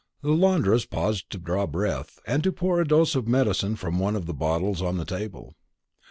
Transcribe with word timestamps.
The 0.23 0.31
laundress 0.31 0.85
paused 0.87 1.29
to 1.29 1.37
draw 1.37 1.67
breath, 1.67 2.17
and 2.25 2.43
to 2.43 2.51
pour 2.51 2.81
a 2.81 2.87
dose 2.87 3.13
of 3.13 3.27
medicine 3.27 3.75
from 3.75 3.99
one 3.99 4.15
of 4.15 4.25
the 4.25 4.33
bottles 4.33 4.81
on 4.81 4.97
the 4.97 5.05
table. 5.05 5.53